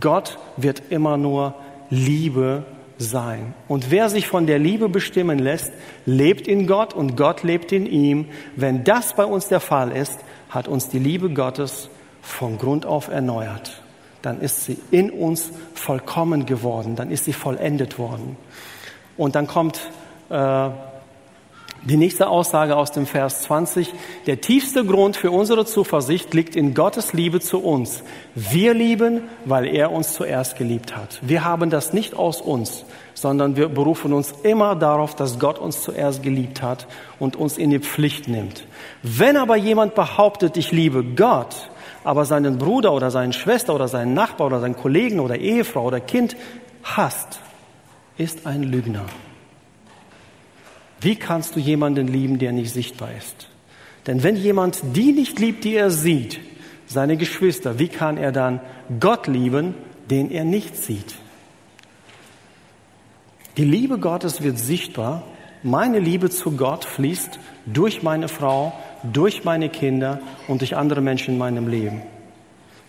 [0.00, 1.54] Gott wird immer nur
[1.90, 2.64] Liebe
[2.98, 3.54] sein.
[3.68, 5.70] Und wer sich von der Liebe bestimmen lässt,
[6.06, 8.26] lebt in Gott und Gott lebt in ihm.
[8.56, 11.90] Wenn das bei uns der Fall ist, hat uns die Liebe Gottes
[12.22, 13.82] von Grund auf erneuert.
[14.22, 18.36] Dann ist sie in uns vollkommen geworden, dann ist sie vollendet worden.
[19.16, 19.90] Und dann kommt
[20.30, 20.70] äh,
[21.86, 23.92] die nächste Aussage aus dem Vers 20.
[24.26, 28.02] Der tiefste Grund für unsere Zuversicht liegt in Gottes Liebe zu uns.
[28.34, 31.20] Wir lieben, weil er uns zuerst geliebt hat.
[31.22, 35.82] Wir haben das nicht aus uns, sondern wir berufen uns immer darauf, dass Gott uns
[35.82, 36.88] zuerst geliebt hat
[37.20, 38.66] und uns in die Pflicht nimmt.
[39.02, 41.70] Wenn aber jemand behauptet, ich liebe Gott,
[42.02, 46.00] aber seinen Bruder oder seine Schwester oder seinen Nachbar oder seinen Kollegen oder Ehefrau oder
[46.00, 46.36] Kind
[46.82, 47.40] hasst,
[48.18, 49.06] ist ein Lügner.
[51.06, 53.46] Wie kannst du jemanden lieben, der nicht sichtbar ist?
[54.08, 56.40] Denn wenn jemand die nicht liebt, die er sieht,
[56.88, 58.58] seine Geschwister, wie kann er dann
[58.98, 59.76] Gott lieben,
[60.10, 61.14] den er nicht sieht?
[63.56, 65.22] Die Liebe Gottes wird sichtbar.
[65.62, 68.72] Meine Liebe zu Gott fließt durch meine Frau,
[69.04, 72.02] durch meine Kinder und durch andere Menschen in meinem Leben.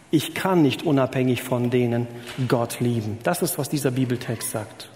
[0.09, 2.07] Ich kann nicht unabhängig von denen
[2.47, 3.19] Gott lieben.
[3.21, 4.89] Das ist, was dieser Bibeltext sagt.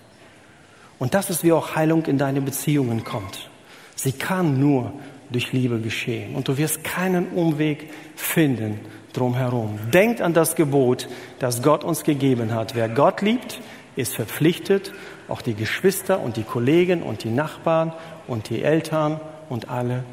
[1.01, 3.49] Und das ist, wie auch Heilung in deine Beziehungen kommt.
[3.95, 4.93] Sie kann nur
[5.31, 6.35] durch Liebe geschehen.
[6.35, 8.79] Und du wirst keinen Umweg finden
[9.11, 9.79] drumherum.
[9.91, 11.09] Denkt an das Gebot,
[11.39, 12.75] das Gott uns gegeben hat.
[12.75, 13.61] Wer Gott liebt,
[13.95, 14.93] ist verpflichtet,
[15.27, 17.93] auch die Geschwister und die Kollegen und die Nachbarn
[18.27, 20.03] und die Eltern und alle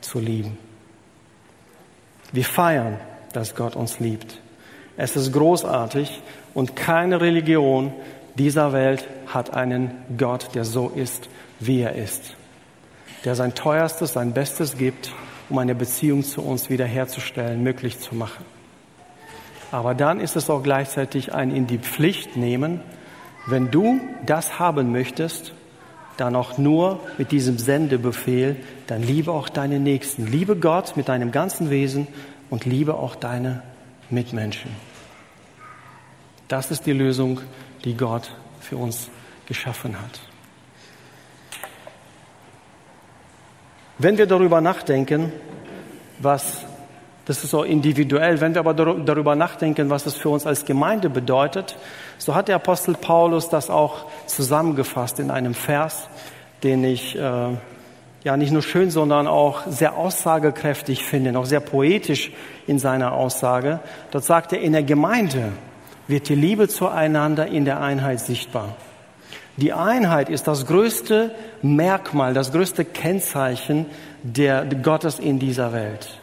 [0.00, 0.58] zu lieben.
[2.30, 3.00] Wir feiern,
[3.32, 4.40] dass Gott uns liebt.
[4.96, 6.22] Es ist großartig
[6.54, 7.92] und keine Religion
[8.38, 11.28] dieser Welt hat einen Gott, der so ist,
[11.60, 12.36] wie er ist.
[13.24, 15.12] Der sein Teuerstes, sein Bestes gibt,
[15.48, 18.44] um eine Beziehung zu uns wiederherzustellen, möglich zu machen.
[19.72, 22.80] Aber dann ist es auch gleichzeitig ein in die Pflicht nehmen,
[23.46, 25.52] wenn du das haben möchtest,
[26.16, 30.26] dann auch nur mit diesem Sendebefehl, dann liebe auch deine Nächsten.
[30.26, 32.08] Liebe Gott mit deinem ganzen Wesen
[32.50, 33.62] und liebe auch deine
[34.10, 34.70] Mitmenschen.
[36.48, 37.40] Das ist die Lösung,
[37.86, 39.08] die Gott für uns
[39.46, 40.20] geschaffen hat.
[43.98, 45.32] Wenn wir darüber nachdenken,
[46.18, 46.64] was,
[47.26, 51.08] das ist so individuell, wenn wir aber darüber nachdenken, was es für uns als Gemeinde
[51.08, 51.76] bedeutet,
[52.18, 56.08] so hat der Apostel Paulus das auch zusammengefasst in einem Vers,
[56.64, 57.20] den ich äh,
[58.24, 62.32] ja nicht nur schön, sondern auch sehr aussagekräftig finde, noch sehr poetisch
[62.66, 63.78] in seiner Aussage.
[64.10, 65.52] Dort sagt er, in der Gemeinde
[66.08, 68.76] wird die Liebe zueinander in der Einheit sichtbar.
[69.56, 73.86] Die Einheit ist das größte Merkmal, das größte Kennzeichen
[74.22, 76.18] der Gottes in dieser Welt.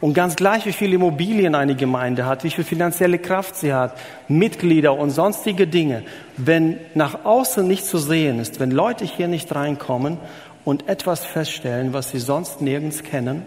[0.00, 3.98] Und ganz gleich, wie viele Immobilien eine Gemeinde hat, wie viel finanzielle Kraft sie hat,
[4.28, 6.04] Mitglieder und sonstige Dinge,
[6.38, 10.16] wenn nach außen nicht zu sehen ist, wenn Leute hier nicht reinkommen
[10.64, 13.42] und etwas feststellen, was sie sonst nirgends kennen,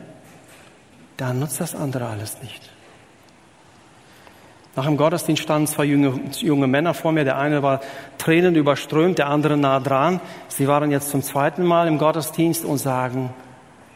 [1.17, 2.72] dann nutzt das andere alles nicht.
[4.75, 7.23] Nach dem Gottesdienst standen zwei junge, junge Männer vor mir.
[7.23, 7.81] Der eine war
[8.17, 10.19] Tränen überströmt, der andere nah dran.
[10.47, 13.29] Sie waren jetzt zum zweiten Mal im Gottesdienst und sagen,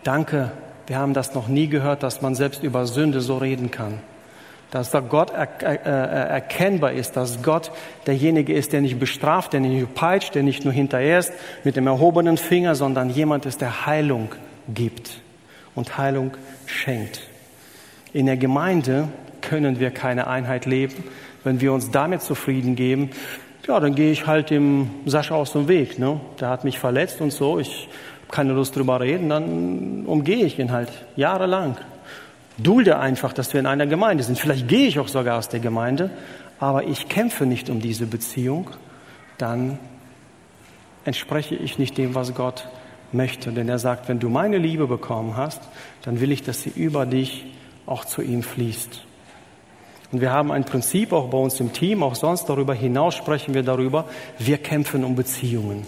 [0.04, 0.52] danke,
[0.86, 4.00] wir haben das noch nie gehört, dass man selbst über Sünde so reden kann.
[4.70, 7.72] Dass da Gott er, er, er, erkennbar ist, dass Gott
[8.06, 11.88] derjenige ist, der nicht bestraft, der nicht peitscht, der nicht nur hinterher ist mit dem
[11.88, 14.30] erhobenen Finger, sondern jemand ist, der Heilung
[14.68, 15.22] gibt
[15.74, 16.32] und Heilung
[16.66, 17.22] schenkt.
[18.14, 19.08] In der Gemeinde
[19.48, 21.04] können wir keine Einheit leben,
[21.44, 23.10] wenn wir uns damit zufrieden geben.
[23.68, 26.00] Ja, dann gehe ich halt dem Sascha aus dem Weg.
[26.00, 26.20] Ne?
[26.40, 27.60] Der hat mich verletzt und so.
[27.60, 27.90] Ich
[28.32, 31.78] keine Lust drüber reden, dann umgehe ich ihn halt jahrelang.
[32.58, 34.40] Dulde einfach, dass wir in einer Gemeinde sind.
[34.40, 36.10] Vielleicht gehe ich auch sogar aus der Gemeinde,
[36.60, 38.70] aber ich kämpfe nicht um diese Beziehung,
[39.38, 39.78] dann
[41.06, 42.68] entspreche ich nicht dem, was Gott
[43.12, 43.52] möchte.
[43.52, 45.62] Denn er sagt, wenn du meine Liebe bekommen hast,
[46.02, 47.46] dann will ich, dass sie über dich
[47.86, 49.07] auch zu ihm fließt.
[50.12, 53.54] Und wir haben ein Prinzip auch bei uns im Team, auch sonst darüber hinaus sprechen
[53.54, 54.06] wir darüber,
[54.40, 55.86] wir kämpfen um Beziehungen.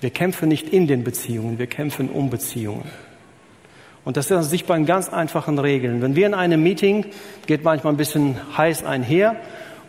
[0.00, 2.90] Wir kämpfen nicht in den Beziehungen, wir kämpfen um Beziehungen.
[4.04, 6.02] Und das ist sichtbar in ganz einfachen Regeln.
[6.02, 7.06] Wenn wir in einem Meeting,
[7.46, 9.36] geht manchmal ein bisschen heiß einher,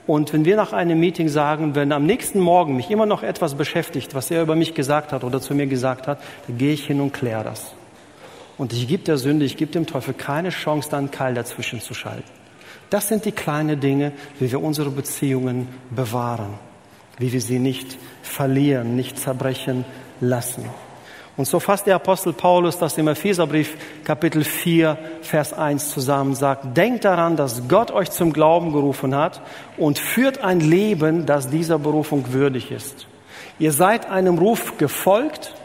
[0.05, 3.55] und wenn wir nach einem Meeting sagen, wenn am nächsten Morgen mich immer noch etwas
[3.55, 6.85] beschäftigt, was er über mich gesagt hat oder zu mir gesagt hat, dann gehe ich
[6.85, 7.73] hin und kläre das.
[8.57, 11.79] Und ich gebe der Sünde, ich gebe dem Teufel keine Chance, da einen Keil dazwischen
[11.79, 12.42] zu schalten.
[12.93, 16.53] Das sind die kleinen Dinge, wie wir unsere Beziehungen bewahren,
[17.17, 19.83] wie wir sie nicht verlieren, nicht zerbrechen
[20.21, 20.69] lassen.
[21.35, 26.77] Und so fasst der Apostel Paulus das im Epheserbrief Kapitel 4, Vers 1 zusammen, sagt,
[26.77, 29.41] denkt daran, dass Gott euch zum Glauben gerufen hat
[29.75, 33.07] und führt ein Leben, das dieser Berufung würdig ist.
[33.57, 35.55] Ihr seid einem Ruf gefolgt,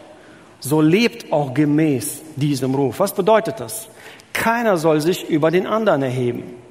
[0.59, 2.99] so lebt auch gemäß diesem Ruf.
[2.99, 3.87] Was bedeutet das?
[4.33, 6.68] Keiner soll sich über den anderen erheben.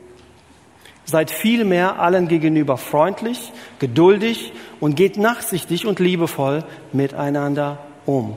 [1.08, 8.36] Seid vielmehr allen gegenüber freundlich, geduldig und geht nachsichtig und liebevoll miteinander um.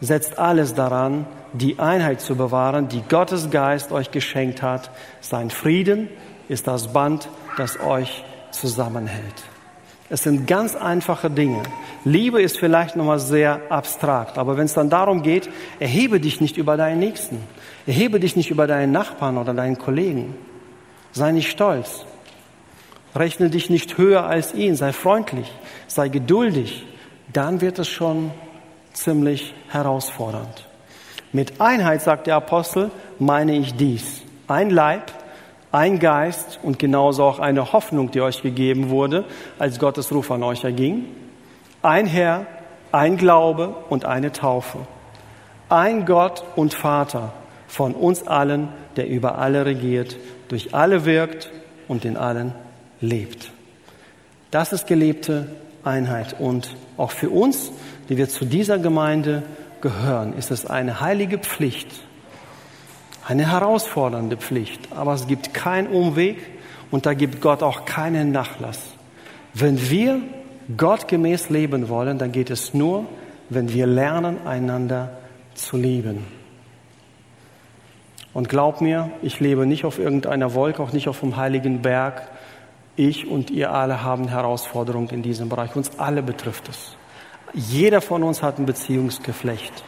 [0.00, 4.92] Setzt alles daran, die Einheit zu bewahren, die Gottes Geist euch geschenkt hat.
[5.20, 6.08] Sein Frieden
[6.48, 9.42] ist das Band, das euch zusammenhält.
[10.08, 11.64] Es sind ganz einfache Dinge.
[12.04, 16.58] Liebe ist vielleicht nochmal sehr abstrakt, aber wenn es dann darum geht, erhebe dich nicht
[16.58, 17.40] über deinen Nächsten,
[17.88, 20.36] erhebe dich nicht über deinen Nachbarn oder deinen Kollegen.
[21.12, 22.04] Sei nicht stolz.
[23.14, 24.76] Rechne dich nicht höher als ihn.
[24.76, 25.50] Sei freundlich.
[25.86, 26.86] Sei geduldig.
[27.32, 28.30] Dann wird es schon
[28.92, 30.66] ziemlich herausfordernd.
[31.32, 34.22] Mit Einheit, sagt der Apostel, meine ich dies.
[34.46, 35.12] Ein Leib,
[35.72, 39.24] ein Geist und genauso auch eine Hoffnung, die euch gegeben wurde,
[39.58, 41.04] als Gottes Ruf an euch erging.
[41.82, 42.46] Ein Herr,
[42.92, 44.78] ein Glaube und eine Taufe.
[45.68, 47.34] Ein Gott und Vater
[47.66, 48.68] von uns allen,
[48.98, 50.16] der über alle regiert,
[50.48, 51.50] durch alle wirkt
[51.86, 52.52] und in allen
[53.00, 53.50] lebt.
[54.50, 55.46] Das ist gelebte
[55.84, 56.36] Einheit.
[56.38, 57.70] Und auch für uns,
[58.08, 59.42] die wir zu dieser Gemeinde
[59.80, 61.88] gehören, ist es eine heilige Pflicht,
[63.26, 64.92] eine herausfordernde Pflicht.
[64.92, 66.38] Aber es gibt keinen Umweg
[66.90, 68.80] und da gibt Gott auch keinen Nachlass.
[69.54, 70.20] Wenn wir
[70.76, 73.06] gottgemäß leben wollen, dann geht es nur,
[73.48, 75.10] wenn wir lernen, einander
[75.54, 76.37] zu lieben.
[78.38, 82.22] Und glaub mir, ich lebe nicht auf irgendeiner Wolke, auch nicht auf dem heiligen Berg.
[82.94, 85.74] Ich und ihr alle haben Herausforderungen in diesem Bereich.
[85.74, 86.94] Uns alle betrifft es.
[87.52, 89.82] Jeder von uns hat ein Beziehungsgeflecht.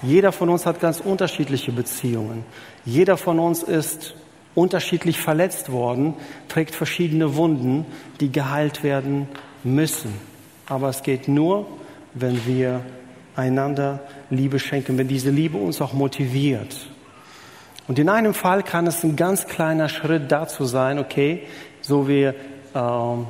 [0.00, 2.46] Jeder von uns hat ganz unterschiedliche Beziehungen.
[2.86, 4.14] Jeder von uns ist
[4.54, 6.14] unterschiedlich verletzt worden,
[6.48, 7.84] trägt verschiedene Wunden,
[8.18, 9.28] die geheilt werden
[9.62, 10.14] müssen.
[10.64, 11.66] Aber es geht nur,
[12.14, 12.80] wenn wir
[13.36, 16.89] einander Liebe schenken, wenn diese Liebe uns auch motiviert.
[17.90, 21.42] Und in einem Fall kann es ein ganz kleiner Schritt dazu sein, okay,
[21.80, 22.34] so wie, ähm,
[22.72, 23.26] ach,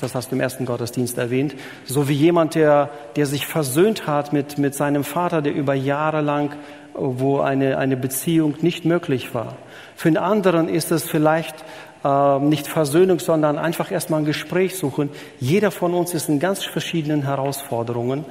[0.00, 1.56] das hast du im ersten Gottesdienst erwähnt,
[1.86, 6.20] so wie jemand, der, der sich versöhnt hat mit, mit seinem Vater, der über Jahre
[6.20, 6.54] lang,
[6.94, 9.56] wo eine, eine Beziehung nicht möglich war.
[9.96, 11.56] Für den anderen ist es vielleicht
[12.04, 15.10] äh, nicht Versöhnung, sondern einfach erstmal ein Gespräch suchen.
[15.40, 18.24] Jeder von uns ist in ganz verschiedenen Herausforderungen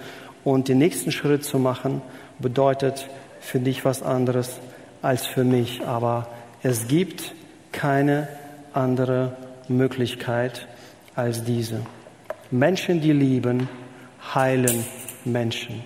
[0.45, 2.01] und den nächsten Schritt zu machen
[2.39, 3.09] bedeutet
[3.47, 4.59] für dich was anderes
[5.01, 5.87] als für mich.
[5.87, 6.27] Aber
[6.63, 7.33] es gibt
[7.71, 8.27] keine
[8.73, 9.37] andere
[9.69, 10.67] Möglichkeit
[11.15, 11.81] als diese.
[12.51, 13.69] Menschen, die lieben,
[14.35, 14.83] heilen
[15.23, 15.85] Menschen.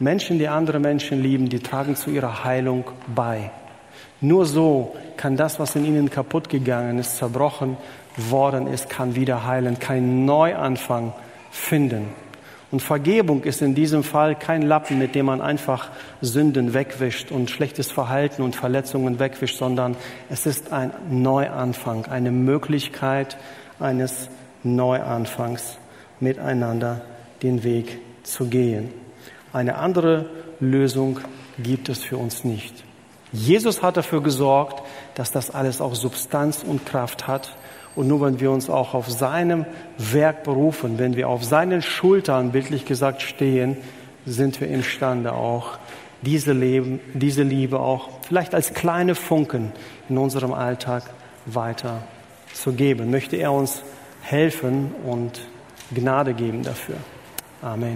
[0.00, 3.52] Menschen, die andere Menschen lieben, die tragen zu ihrer Heilung bei.
[4.20, 7.76] Nur so kann das, was in ihnen kaputt gegangen ist, zerbrochen
[8.16, 11.12] worden ist, kann wieder heilen, kein Neuanfang
[11.52, 12.23] finden.
[12.74, 17.48] Und Vergebung ist in diesem Fall kein Lappen, mit dem man einfach Sünden wegwischt und
[17.48, 19.94] schlechtes Verhalten und Verletzungen wegwischt, sondern
[20.28, 23.36] es ist ein Neuanfang, eine Möglichkeit
[23.78, 24.28] eines
[24.64, 25.78] Neuanfangs,
[26.18, 27.02] miteinander
[27.44, 28.90] den Weg zu gehen.
[29.52, 31.20] Eine andere Lösung
[31.60, 32.82] gibt es für uns nicht.
[33.30, 34.82] Jesus hat dafür gesorgt,
[35.14, 37.54] dass das alles auch Substanz und Kraft hat.
[37.96, 39.66] Und nur wenn wir uns auch auf seinem
[39.98, 43.76] Werk berufen, wenn wir auf seinen Schultern, bildlich gesagt, stehen,
[44.26, 45.78] sind wir imstande auch
[46.22, 49.72] diese, Leben, diese Liebe auch vielleicht als kleine Funken
[50.08, 51.04] in unserem Alltag
[51.46, 52.02] weiter
[52.52, 53.10] zu geben.
[53.10, 53.82] Möchte er uns
[54.22, 55.40] helfen und
[55.92, 56.96] Gnade geben dafür.
[57.62, 57.92] Amen.